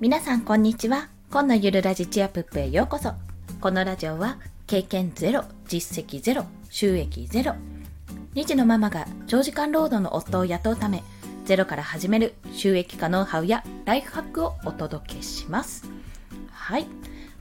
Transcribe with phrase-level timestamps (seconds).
[0.00, 1.10] 皆さんこんにちは。
[1.30, 3.12] 今のゆるラジチアプップへようこそ。
[3.60, 7.52] このラジオは経験ゼロ実績ゼロ収益ゼロ。
[8.34, 11.02] 2児のママが長時間労働の夫を雇うため
[11.44, 15.84] ゼロから始める収益化ノウハウやライフハックをお届けします。
[16.50, 16.86] はい。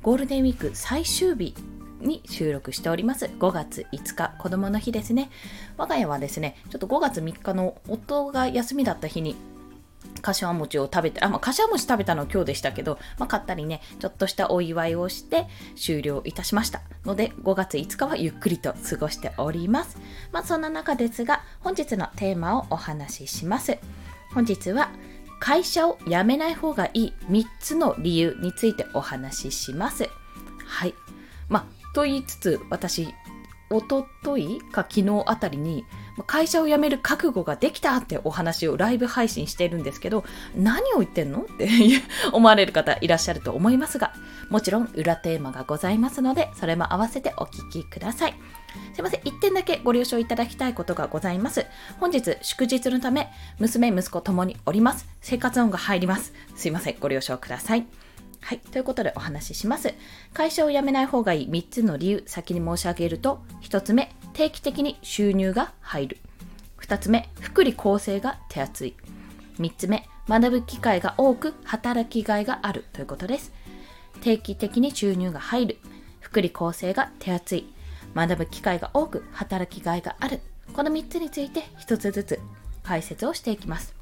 [0.02, 1.55] ゴールデンウィーク最終日
[2.02, 3.28] に収録しております。
[3.28, 5.30] 5月5日子供の日ですね。
[5.78, 9.38] 我が家はですねちょっと5月3日の夫が休みだった日に
[10.22, 16.82] 柏餅を食べて、あ、まあ、柏餅食べたの今日でしたけど、まあ、買ったりね、ちょっとしたお祝いをして終了いたしました。
[17.06, 19.98] ので、5月5日はゆっくりと過ごしております。
[20.32, 23.78] まあ、そんな中ですが、本日のテーマをお話しします。
[24.34, 24.92] 本日は、
[25.40, 30.10] 会社を辞めない方がいい3つの理由についてお話しします。
[30.66, 30.94] はい。
[31.48, 33.14] まあ、と言いつつ、私、
[33.70, 35.86] おとといか昨日あたりに
[36.23, 40.23] 会社を辞める覚悟ができたってお話をライブ配信しているんですけど
[40.55, 41.67] 何を言ってんのって
[42.31, 44.14] 思われる方いらっしゃると思いますが
[44.50, 48.36] もちろん裏テーマがございますのでそれも合わせてお聞きください。
[48.94, 49.22] すいません。
[49.22, 51.66] 1点だけご了承いただきたいことがございます。
[52.00, 55.08] 本日祝日のため娘息子ともにおります。
[55.22, 56.33] 生活音が入ります。
[56.56, 56.95] すいません。
[57.00, 58.09] ご了承ください。
[58.42, 58.59] はい。
[58.59, 59.94] ということでお話しします。
[60.34, 66.18] 会社を辞めない方がいい3つの理由、先に申し上げると、1つ目、定期的に収入が入る。
[66.82, 68.95] 2つ目、福利厚生が手厚い。
[69.60, 73.52] 3つ目、学ぶ機会が多く働きがいがあるということです。
[74.22, 75.78] 定期的に収入が入る。
[76.20, 77.73] 福利厚生が手厚い。
[78.16, 80.40] 学ぶ機会が多く働きがいがある。
[80.73, 82.40] この3つについて1つずつ
[82.84, 83.98] 解説をしていきます。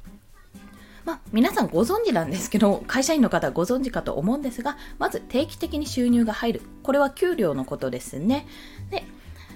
[1.08, 6.62] まあ、皆さんご存知なんですけど、会社員の方ご存知かと思うんですが、まず定期的に収入が入る。
[6.82, 8.46] これは給料のことですね。
[8.90, 9.04] で、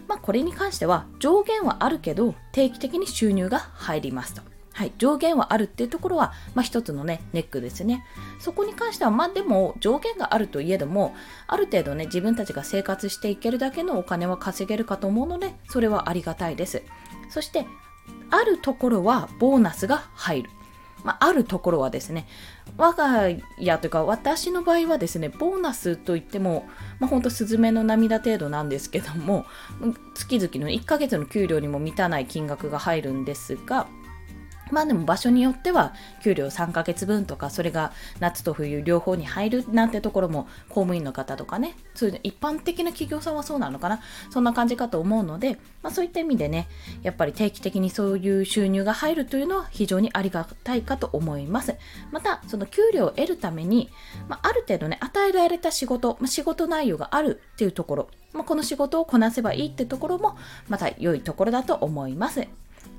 [0.09, 4.41] まあ、これに関しては上限はあるけど、定期的に収入が入りますと。
[4.72, 8.03] はい、上限はあるっていうところは、まあ、一つのね、ネックですね。
[8.39, 11.14] そこに関しては、まあでも上限があるといえども、
[11.49, 16.82] ある程度ね、自分たちが生活していけるだけのお金は稼げるかと思うので、それはありがたいです。
[17.28, 17.66] そして、
[18.31, 20.50] あるところはボーナスが入る。
[21.04, 22.26] まあ、あるところはですね、
[22.76, 26.66] 我が家というか私の場合はですね、ボーナスといっても、
[27.00, 29.46] まあ、ほんとスズメの涙程度なんですけども、
[30.14, 33.86] 月々の1ヶ月の給料にも満たない金額が入るんですが、
[34.72, 44.00] まあでも場所によっては給料3ヶ月分とかそれが夏と冬両方に入るなんてところも公務員の方とかねそういう一般的な企業さんはそうなのかな
[44.31, 46.69] そんな感じかと思うので、まあ、そういった意味でね
[47.03, 51.77] やっぱり定期的にそういう収入が入るというのは非常にありがたいかと思います
[52.11, 53.91] またその給料を得るために、
[54.28, 60.37] まあ、ある程度ね与えられた仕事、まあ、仕事内容があるっていうところまあ、この仕事をこなせばいいってところも
[60.69, 62.49] また良いところだと思います。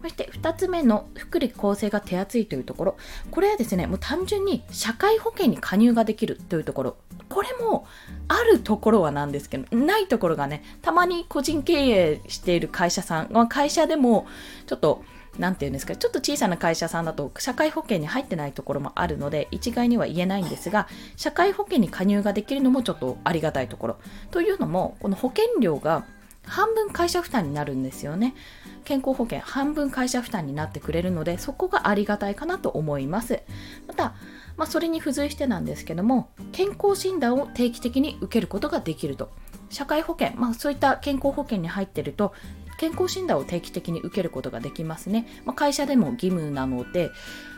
[0.04, 2.98] そして2つ目の福利厚生が手厚いというところ。
[3.32, 6.98] これはですね、もう単純に社会保険に加入ができるというところ。
[7.30, 7.88] これも
[8.28, 14.28] あるところはなんですけど、ないところがね、たまに個人経営している会社さん、まあ、会社でも
[14.68, 15.06] ちょっと
[15.40, 23.98] 何て言うんですか、ちょっと小さな会社さんだと社会保険に入ってないところもあるので、一概には言えないんですが、社会保険に加入ができるのもちょっとありがたいところ。
[24.32, 26.06] というのも、この保険料が
[26.46, 28.36] 半分会社負担になるんですよね。
[28.84, 33.42] 健康保険半分会社負担になってくれるのでそこがありがたいかなと思います。
[33.88, 34.14] また、
[34.58, 39.32] まあ、それに付随してなんですけども健康診断を定期的に受けることができると。
[39.70, 42.34] 社会保険、まあ、そういった健康保険に入ってると
[42.78, 47.10] 健康診断を定期的に受けることができますね、まあ、会社でも義務なので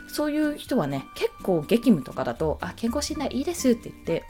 [0.08, 4.24] そういう人はね結構激務とかだとあ健康診断いいですって言って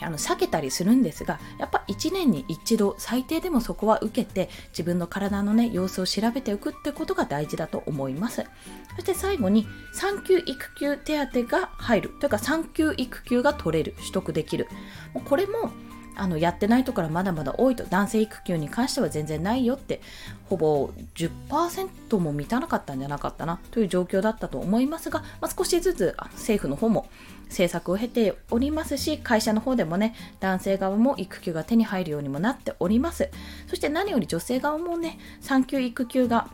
[0.00, 8.44] あの避けたりするんですがやっぱ1年に一度最低でもそこは受けて自分の体のね様子を調べておくってことが大事だと思います。
[8.96, 12.08] そして最後に産休育休手当が入る。
[12.20, 13.94] というか産休育休が取れる。
[13.98, 14.68] 取得できる。
[15.24, 15.70] これも
[16.16, 17.84] あのやってないところはまだまだ多いと。
[17.84, 20.00] 男性育休に関しては全然ないよって。
[20.48, 23.60] ほぼ10%も満たなかったんじゃなかったな。
[23.70, 27.08] という状況だったと思いますが、まあ、少しずつ政府の方も
[27.48, 33.30] 政策を経ておりますし会社の方でもね男性側も育休が手に入るようにもなっております。
[33.66, 36.48] そして何より女性側もね産休育休が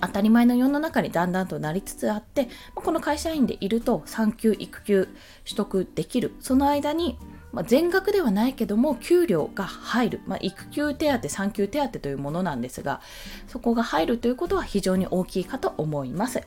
[0.00, 5.08] 当たり前の世の中にだんだんとなりつつあってこの会社員でいると産休育休
[5.44, 6.34] 取得できる。
[6.40, 7.18] その間に
[7.52, 13.00] まあ、全額ではないけども給料が入る、まあ、育休手当産休手当というものなんですが
[13.46, 16.40] そこが入るということは非常に大きいかと思います。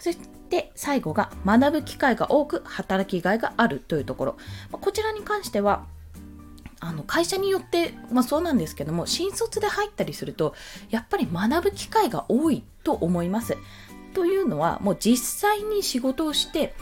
[0.00, 0.18] そし
[0.48, 4.36] て最後が学ぶ機会が多く働きがいがあるというところ、
[4.72, 5.86] こちらに関しては
[6.80, 10.54] あの会社によって、まあ、そうなんですけども新卒で入ったりすると
[10.88, 13.56] やっぱり学ぶ機会が多いと思います。
[14.14, 16.74] というのはもう実際に仕事をして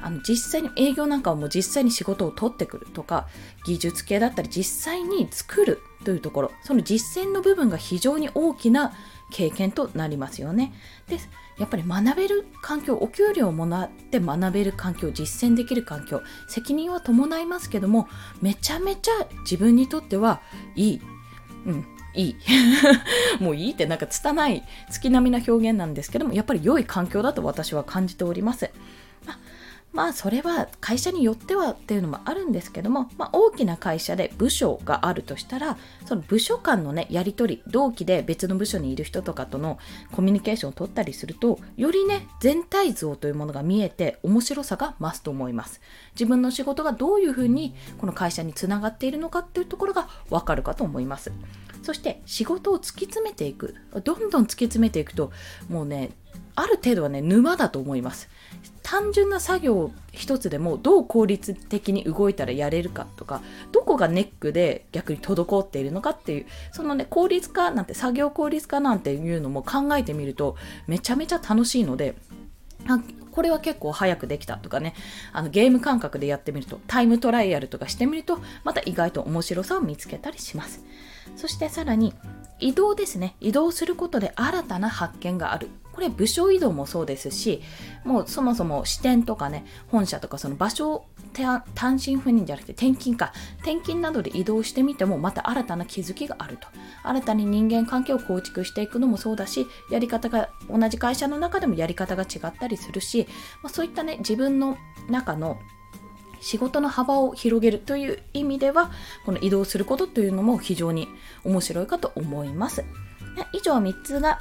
[0.00, 3.26] あの実際に営業なんかはも実際に仕事を取ってくるとか
[3.66, 8.92] 技術系だったり実際に作るというところその実践の部分が非常に大きな
[9.30, 10.72] 経験となりますよね。
[11.08, 11.18] で
[11.58, 18.08] やっぱり学べる環境お給料をもらって学べる環境実践できる環境責任は伴いますけども
[18.40, 20.40] めちゃめちゃ自分にとっては
[20.76, 21.00] いい。
[21.66, 22.36] うんいい
[23.38, 28.70] もういいってなんか拙い月並みな表現なんですけどもやっぱり良い環境だと私は感じております。
[29.26, 29.38] あ
[29.98, 39.76] まあそれは会社によってはっていうのもあるんですけども、まあ、大きな会社で部署があるとしたらその部署間のねやり取り同期で別の部署にいる人とかとの
[40.12, 45.80] コミュニケーションを取ったりするとよりね全体像というものが見えて面白さが増すと思います。
[46.12, 51.32] 自分の仕事がどういうふうにこの会社につながっているのかっていうところがわかるかと思います。
[51.82, 53.74] そして仕事を突き詰めていく。
[54.04, 55.32] どんどん突き詰めていくと
[55.68, 56.10] もうね
[56.58, 58.28] ある程度はね沼だと思います。
[58.82, 70.56] 単純な作業一つでもどう効率的に動いたらやれるかとかどこがネックで逆に滞っているのかっていうそのね効率化なんて作業効率化なんていうのも考えてみると
[70.86, 72.14] めちゃめちゃ楽しいので
[73.30, 74.94] これは結構早くできたとかね。
[75.32, 80.82] あのゲーム感覚でやってみるとタイムトライアルとかしてみるとまた意外と面白さを見つけたりします。
[81.36, 82.14] そしてさらに
[82.58, 83.36] 移動ですね。
[83.40, 85.68] 移動することで新たな発見がある。
[85.98, 87.60] これ部署移動もそうですし
[88.04, 93.32] もうそもそも支店とかね本社とかその場所を単身赴任じゃなくて転勤か。
[93.58, 96.68] 転勤などで移動してみてもまた新たな気づきがあると。
[97.02, 103.26] 新たに人間関係を構築していくのもそうだしやり方が同じ会社の中でもやり方が違ったりするし、
[103.62, 104.78] まあ、そういったね自分の
[105.10, 105.58] 中の
[106.40, 108.92] 仕事の幅を広げるという意味では
[109.26, 111.08] この移動することというのも非常に
[111.44, 112.84] 面白いかと思います。
[113.52, 114.40] 以上3つが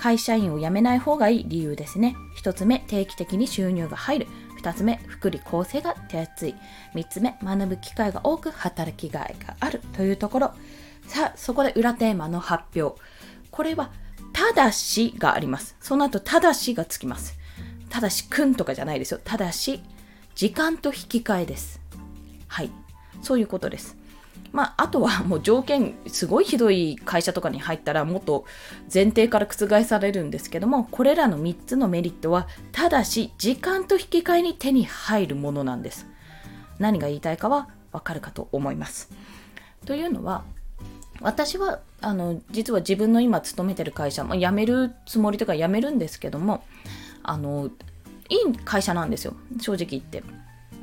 [0.00, 2.16] 会社員を辞めない方がいい理由ですね。
[2.42, 4.26] 1つ目、定期的に収入が入る。
[4.62, 6.54] 2つ目、福利厚生が手厚い。
[6.94, 10.54] 3つ目、学ぶ機会が多く働きがいがあるというところ。
[11.06, 12.98] さあ、そこで裏テーマの発表。
[13.50, 13.90] これは、
[14.32, 15.76] ただしがあります。
[15.82, 17.38] その後、ただしがつきます。
[17.90, 19.20] ただし、くんとかじゃないですよ。
[19.22, 19.82] ただし、
[20.34, 21.78] 時間と引き換えです。
[22.48, 22.70] はい。
[23.20, 23.99] そういうことです。
[24.52, 28.44] まあ、あとはもう条件、すごいひどい会社とかに入ったらもっと
[28.92, 36.06] 前提から覆されるんですけども、これらの3つのメリットは、ただし時間と引き換えに手に入るものなんです。
[36.78, 39.10] 何が言いたいかはわかるかと思います。
[39.84, 40.42] というのは、
[41.20, 46.64] 私はあの実は自分の今勤めてる会社、まあ、辞めるつもりとか辞めるんですけども
[47.22, 47.70] あの
[48.28, 50.22] いい会社なんですよ正直言って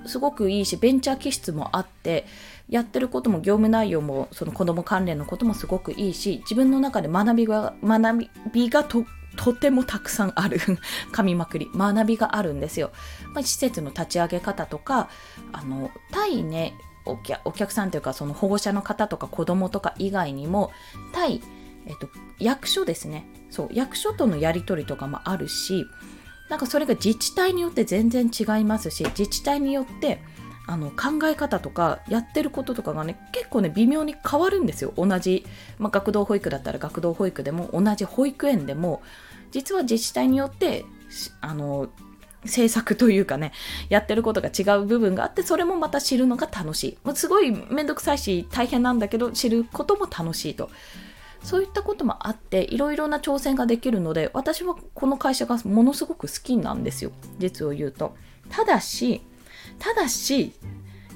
[0.08, 2.26] すごくいいしベンチャー気質もあって
[2.70, 9.06] やってることも業務内容もその子供関連のこともすごくいいし自分の中で学びが学びがと
[9.38, 10.58] とてもたくさんある。
[11.14, 11.70] 噛みまくり。
[11.76, 12.92] 学びがあるんですよ、
[13.34, 15.10] まあ、施設の立ち上げ方とか
[15.54, 16.74] あの対ね
[17.06, 20.72] お客さんというかその保護者の方とか子供とか以外にも
[21.14, 21.42] 対、
[21.86, 23.28] えっと、役所ですね。
[23.50, 25.86] そう役所とのやり取りとかもあるし
[26.50, 30.22] なんかそれが自治体によって全然違いますし自治体によって
[30.68, 34.94] あの考え方とかやってることとかがね結構ね微妙に変わるんですよ。
[34.98, 35.46] 同じ、
[35.80, 39.02] まあ、学童保育だったら学童保育でも同じ保育園でも
[39.52, 40.84] 実は自治体によって
[41.40, 41.88] あの
[42.44, 43.54] 政策というかね
[43.90, 46.98] やってることが違う部分があってそれもまた知るのが楽しい。
[47.06, 50.70] もうすごいめんどくさいし大変なんだけど知ることも楽しいと。
[51.48, 57.12] そういったこともあっていろいろな挑戦ができるので私はこの会社がものすごく好きなんですよ。
[57.40, 58.18] 実を言うと。
[58.50, 59.22] ただし
[59.80, 60.52] ただし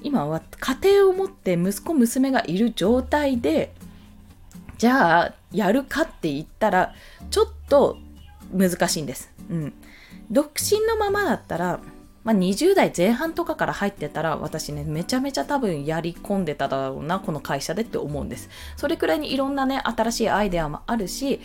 [0.02, 3.74] 今は家庭を持って息子娘がいる状態で
[4.78, 6.96] じゃあやるかって言ったら
[7.30, 7.98] ちょっと
[8.54, 9.34] 難しいんです。
[9.50, 9.74] うん、
[10.30, 11.82] 独身のままだったら、
[12.24, 18.50] まあ、20代前半とかから入ってたら私ねめちゃめちゃ多分やり込んでただろうなこの会社でって思うんです。
[18.78, 21.42] それくらいにいろんなね新しいアイデアもあるし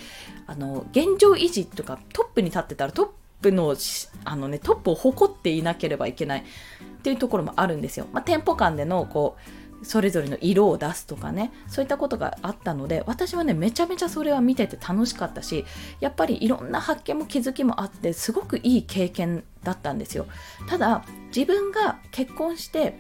[0.47, 3.09] あの現状維持とかトップに立ってたらトッ
[3.41, 3.75] プの
[4.25, 6.45] あの、ね、トップを誇っていなければいけない。
[6.97, 8.09] っていうところもあるんですよ。
[8.13, 15.65] まあ、店舗間でのこうそれぞれの色を出すとかねそういったことがあったので私はねめちゃめちゃそれは見てて楽しかったし
[16.01, 20.27] やっぱりいろんな発見も気づきもあってすごくいい経験だったんですよ。
[20.69, 21.05] ただ
[21.35, 22.99] 自分が結婚して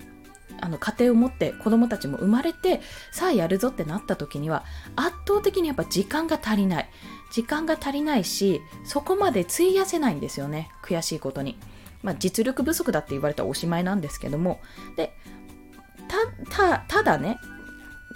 [0.60, 2.80] あの家庭を持って子供たちも生まれて
[3.12, 4.64] さあやるぞってなった時には
[4.94, 6.90] 圧倒的にやっぱ時間が足りない。
[7.30, 11.58] 時間が足りないしそこまで費やせないんですよね悔しいことに。
[12.02, 14.60] まあ、実力不足だって言われたらおしまいなんですけども。
[14.96, 15.12] で
[16.50, 17.38] たただね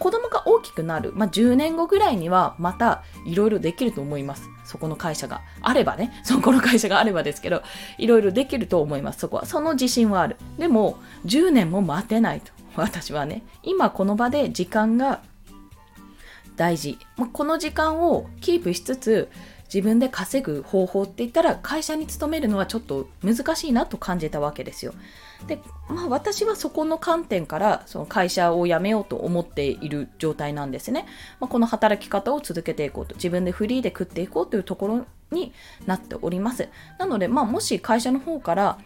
[0.01, 4.49] 子供が大きくなる、まあ、10年後ぐらいにはまたいろいろできると思います。
[4.65, 7.63] そこの会社があればね、 そこの会社があればですけど、
[7.99, 9.45] いろいろできると思います、そこは。
[9.45, 10.37] その自信はある。
[10.59, 12.51] でも、10年も待てないと。
[12.77, 15.21] 私はね、今この場で時間が
[16.57, 16.99] 大事。
[17.19, 19.29] ま、この時間をキープしつつ、
[19.73, 24.93] 自分で稼ぐ方法って言ったら会社に勤めるのはちょっと難しいなと感じたわけですよ。
[25.47, 31.07] で、まあ私はそこの観点からその会社を辞めようと思っている状態なんですね。
[31.39, 35.53] まあ、この働き方を続けていこうと、自分でフリーで食っていこうというところに
[35.87, 36.69] なっております。
[36.99, 38.79] なので、まあもし会社の方から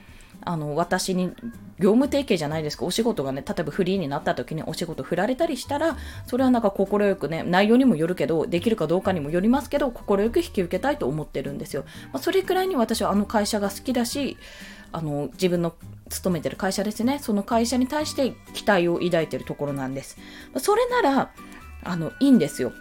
[0.45, 1.33] あの私に
[1.79, 5.97] 業務提携じゃないですかお仕事がね例えばフリーになった時にお仕事振られたりしたら
[6.27, 14.37] それはなんか快くね内容にもよるけどできるかどうかにもよりますけど快く引き受けたいと思ってるんですよ、まあ、それくらいに私はあの会社が好きだし
[14.93, 15.75] あの自分の
[16.09, 17.19] 勤めてる会社ですね。
[17.21, 20.17] その会社に対して期待を抱いてるところなんです。
[20.59, 21.31] それなら
[21.83, 22.73] あのいいんですよ。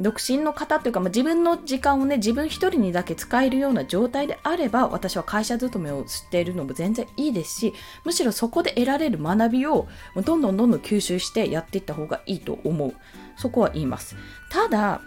[0.00, 9.88] 独身の方というか、まあ、自分の時間をね、自分一人にだけ使えるような状態であれば、私は会社勤めをしているのも全然いいですし、むしろそこで得られる学びを
[10.24, 12.94] どんどんどんどん吸収してやっていった方がいいと思う。
[13.36, 14.16] そこは言います。
[14.50, 15.02] ただ、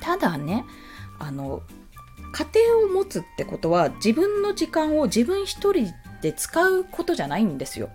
[0.00, 0.64] ただね、
[1.18, 1.62] あの、
[2.32, 7.90] 家庭を持つってことは自分の時間を自分一人で使うことじゃないんですよ。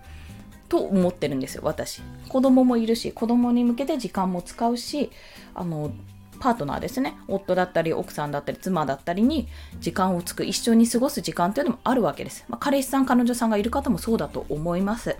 [0.68, 2.02] と思ってるんですよ、私。
[2.28, 5.10] 子供もいるし、子供に向けて時間も使うし、
[5.54, 5.92] あの、
[6.36, 7.16] パートナーですね。
[7.28, 9.48] 夫だったり、奥さんだったり、妻だったりに
[9.80, 12.44] 時間をつく、一緒に過ごす時間っていうのもあるわけです。
[12.48, 15.16] まあ、彼氏さん、彼女さんがいる方もそうだと思います。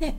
[0.00, 0.14] で、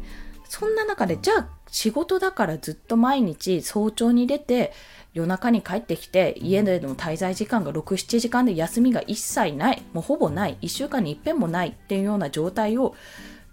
[0.47, 4.73] そんな中で、じゃあ仕事だからずっと毎日早朝に出て、
[5.13, 12.95] 夜中に帰ってきて、家での滞在時間が6、7時間で休みが一切ない、もうほぼない、1週間に一遍もないっていうような状態を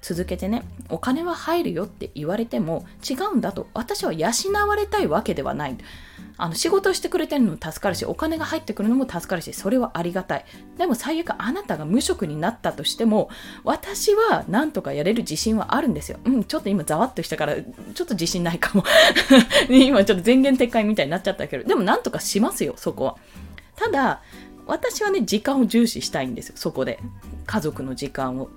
[0.03, 4.29] 続けてねお金は入るよって言われても違うんだと私は養
[4.69, 5.79] われたいわけではない
[6.39, 10.45] あの仕事してくれてるのも助かるしお金が入ってくるのも助かるしそれはありがたい。
[10.79, 13.29] でも最悪あなたが無職になったとしても
[13.65, 16.19] 私は何とかやれる自信はあるんですよ。
[16.25, 18.85] うんちょっと今ざわっとしたからちょっと自信ないかも。
[19.69, 23.17] 今ちょっと前言撤回みたいになっちゃったけどでもなんとかしますよそこは。
[23.77, 24.23] ただ
[24.67, 26.99] 私はね時間を重視したいんですよそこで。
[27.47, 28.49] 家族の時間を。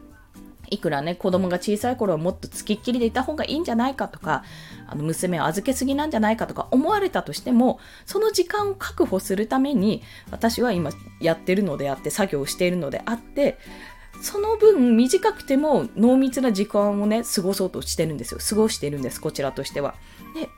[0.69, 4.43] いくらね、子供が小さい頃はもっとつきっきりでいた方がいいんじゃないかとか、
[4.87, 13.57] あの娘を預けすぎなんじゃないかとか思われたとしても、その時間を確保するために、私は今やってるのであって、作業をしているのであって、
[14.21, 18.39] その分短くても濃密な時間をね、過ごそうとしてるんですよ。
[18.47, 19.95] 過ごしてるんです、こちらとしては。
[20.33, 20.49] で、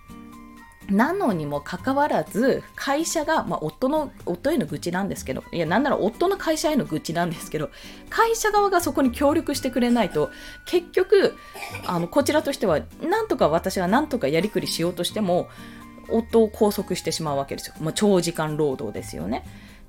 [0.90, 7.70] なのにもかかわらず、会社が、まあ、夫の、夫への愚痴なんですけど、いや、なんなら夫の会社への愚痴なんですけど、
[8.10, 10.30] 会社側がそこに協力してくれないと、
[10.66, 11.36] 結局、
[11.86, 15.50] あの、こちらとしては、なんとか私はなんとかやりくりしようとしても、
[16.10, 17.76] 夫を拘束してしまうわけですよ。
[17.82, 19.44] まあ、長時間労働ですよね。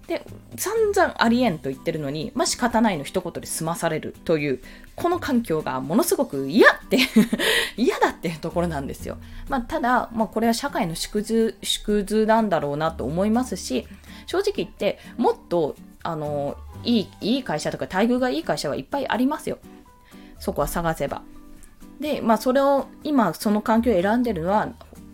[0.08, 0.24] で、
[0.56, 4.60] 散々ありえんと言ってるのに、まあ、仕方ないの一言で済まされるという、
[4.96, 6.98] この環境がものすごく嫌って
[7.76, 9.18] 嫌だっていうところなんですよ。
[9.50, 13.86] まあ、ただ、まあ、これは社会の縮図、縮図なんだろうなと思いますし、
[14.26, 19.58] 正直言って、もっと、あの、いい、いい会社とか待遇がいい会社はいっぱいありますよ。
[20.38, 21.20] そこは探せば。
[22.00, 24.70] で、まあ、それを、今、その環境を選んでるのは、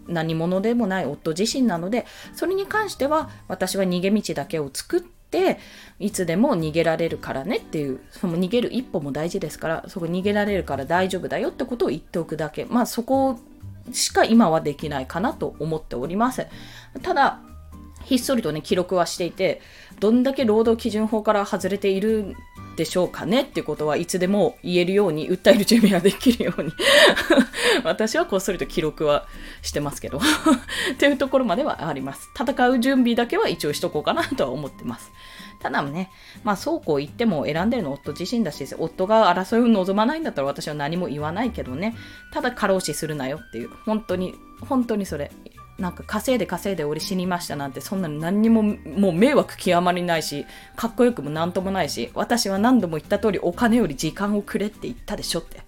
[0.08, 5.58] 何者でもない夫自身なのでそれに関しては私は逃げ道だけを作って
[5.98, 12.66] いつでも逃げられるからねっていうその逃げる一歩も大事ですからそこ逃げられるから大丈夫だよってことを言っておくだけ。
[12.66, 13.38] まあそこ
[13.92, 16.46] しか今はできないかなと思っております。
[17.02, 17.40] ただ
[18.04, 19.60] ひっそりとね記録はしていて
[20.00, 22.36] どんだけ労働基準法から外れている
[22.76, 26.72] でしょうかねってことはいつでも言えるように、訴える準備ができるように。
[27.84, 29.26] 私はこっそりと記録は
[29.62, 30.18] してますけど。
[30.94, 32.30] っていうところまではあります。
[32.38, 35.12] 戦う準備だけは一応しとこうかなとは思ってます。
[35.60, 36.10] ただね、
[36.42, 41.96] まあそうこう言っても選んでるの夫自身だし、夫が争いを望まないんだったら私は何も言わないけどね、
[42.32, 45.30] ただ過労死するなよっていう、本当に、本当にそれ、
[45.78, 55.58] なんか稼いで稼いで俺死にましたなんてそんなの何にももう迷惑極まりないしかっこよくもなんともないし私は何度も言った通りお金より時間をくれって言ったでしょって。
[55.58, 55.62] っ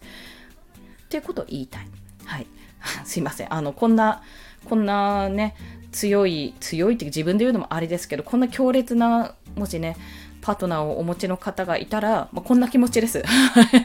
[1.09, 1.89] ていうことを言いたい。
[2.25, 2.47] はい。
[3.05, 3.53] すいません。
[3.53, 4.23] あのこんな
[4.69, 5.55] こんなね
[5.93, 9.97] 強い強いって自分で言うのもあれですけどこんな強烈なもしね
[10.47, 13.25] パートナーをお持ちの方がいたら、まあ、こんな気持ちです。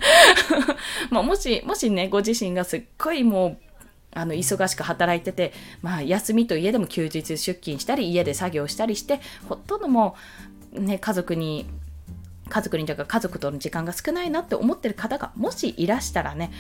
[1.10, 3.58] まあもし、もしね、ご自身がすっごいもう
[4.14, 10.16] あの忙しく働いてて、まあ、休みと家でも休日出勤したり家で作業したりしてほとんども
[10.74, 11.66] う、ね、家族に
[12.50, 16.52] 家族にというか家族との時間が少ないなって思ってる方がもしいらしたらね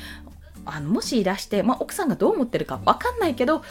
[0.65, 3.63] あのもしいらして、まあ、奥さんがどう思ってるか分かんないけど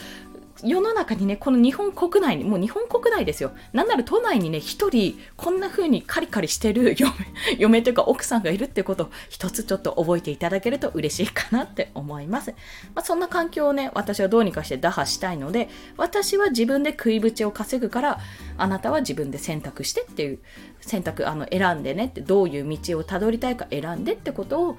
[0.63, 3.51] 世の中にね、この日本国内に、もう日本国内ですよ。
[3.73, 7.13] なんなら都内にね、一人、こんな風にカリカリしてる 嫁、
[7.57, 12.51] 嫁というか奥さんがいるってことを一つちょっと覚えていただけると嬉しいかなって思います。
[12.93, 18.19] まあ、そんな環境をね、私はどうにかして打破したいので、私は自分で食い縁を稼ぐから、
[18.57, 20.39] あなたは自分で選択してっていう、
[20.81, 24.77] 選択、あの、選んでねって、どういう道をたどりたいか選んでってことを、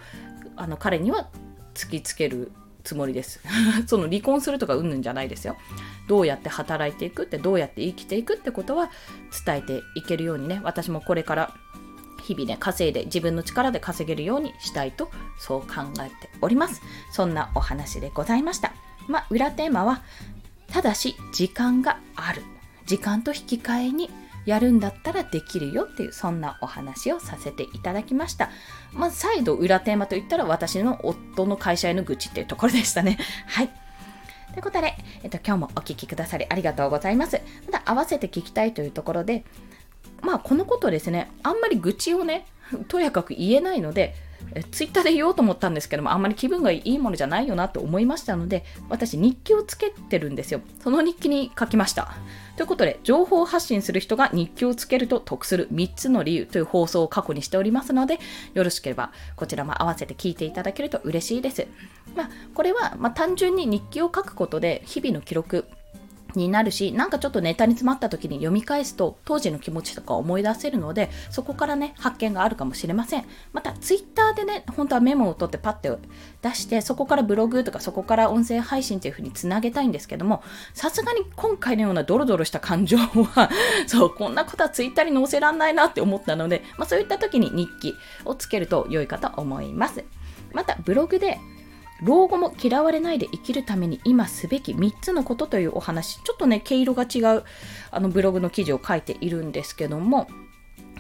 [0.57, 1.29] あの、彼には
[1.75, 3.41] 突きつけるつもりです。
[3.87, 5.57] その離婚するとかうんぬんじゃないですよ。
[6.09, 8.91] どうやって働いていくってどうやって生きていくってことは
[9.45, 11.55] 伝えていけるようにね私もこれから
[12.23, 18.73] 日々ね稼いで自分の力で稼げるようにしたいとそう考えておりますそんなお話でございました
[19.09, 20.03] まあ裏テーマは
[20.69, 22.43] ただし時間がある
[22.87, 24.11] 時間と引き換えに
[24.45, 28.51] やるんだったらできるよっていうそんなお話をさせていただきました。
[28.93, 33.19] まあ再度裏テーマといったら私の夫の会社への愚痴っていうところでしたね。
[33.47, 33.69] はい。
[33.69, 37.41] ということで、えっと、今日もお聴きくださりありがとうございます。
[37.71, 39.45] また合わせて聞きたいというところで、
[40.21, 42.47] まあこのことですね、あんまり愚痴をね、
[42.89, 44.15] とやかく言えないので、
[44.55, 50.61] えツイッターで言おうと思ったんですけども、あんまり気分がいいものじゃないよなと思いましたので、私日記をつけてるんですよ。
[50.83, 52.15] その日記に書きました。
[52.57, 58.19] ということで、情報発信する人が日記をつけると得する3つの理由という放送を過去にしておりますので、
[58.55, 61.67] よろしければこちらも合わせて聞いていただけると嬉しいです。
[62.15, 65.67] まあ、これは、ま、単純に日記を書くことで日々の記録、
[66.39, 73.25] になるし、なんかちょっとネタに詰まった時に読み返すと当時の気持ちとか思い出せるので、そこからね、発見があるかもしれません。
[73.53, 75.91] また、ツイッターでね、本当はメモを取ってパッて
[76.43, 80.43] 出して、そこからブログとかそこから音声配信という風につなげたいんですけども、
[80.75, 83.51] さすがに今回のようなドロドロした感情は
[83.87, 90.05] そう、こんなことはツイッターに載せらんないなって思ったので、まあそういった時に日記をつけると良いかと思います。
[90.53, 91.39] また、ブログで
[92.03, 97.45] 老後も嫌われないで生きるために今すべき3つのことというお話、ちょっとね、毛色が違う
[97.91, 100.29] あのブログの記事を書いているんですけども、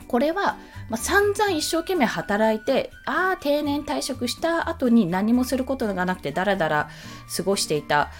[0.06, 0.58] これは、
[0.90, 6.90] まあ、散々一生懸命働いて、ああ、定年退職した後に何もすることがなくて、だらだら
[7.34, 8.10] 過ごしていた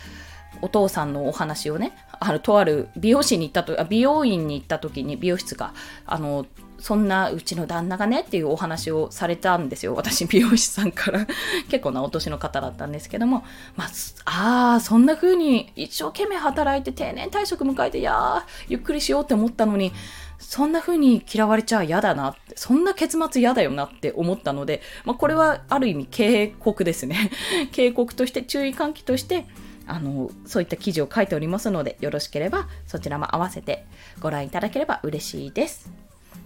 [0.63, 5.75] お父さんのお話をね、あるとある美容師に行ったと、あ美容院に行った時に、美容室か、
[6.07, 6.47] あの、
[6.83, 9.95] そんなうちの旦那がねっていうお話をされたんですよ。
[9.95, 11.27] 私、美容師さんから
[11.71, 13.45] 結構なお年の方だったんですけども、
[13.77, 13.85] ま
[14.25, 19.93] あ、あそんな風に一生懸命働いて定年退職迎えて、いやー、ゆっくりしようって思ったのに、
[20.41, 27.31] そんな風に嫌われちゃ嫌だなって、そんな結末嫌だよなって思ったので、まあ、これはある意味警告ですね。
[27.71, 29.47] 警告として、注意喚起として、
[29.87, 33.85] あのそういった記事を書いておりますのでよろしければそちらも合わせて
[34.21, 35.91] ご覧いただければ嬉しいです。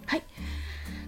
[0.05, 0.23] はい。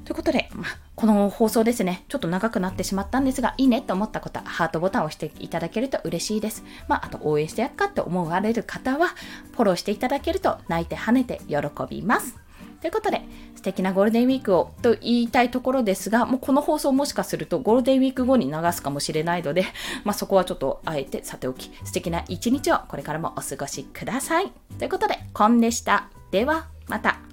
[0.10, 0.66] ということで、まあ、
[0.96, 6.64] この放送ですね、ちょっと長くなってしまったんですが、いいねと思った方、ハートボタンを押していただけると嬉しいです。
[6.88, 9.10] まあ、あと応援してやっかって思われる方は、
[9.52, 12.36] フォローしていただけると泣いて跳ねて喜びます。
[12.82, 13.22] ということで、
[13.60, 19.66] 素敵なゴールデンウィークをと言いたいところですが、もうこの放送もしかするとゴールデンウィーク後に流すかもしれないので、
[20.06, 24.54] まあ、そこはちょっとあえてさておき、素敵な一日をこれからもお過ごしください。
[24.78, 26.08] ということで、コンでした。
[26.32, 27.29] では、また。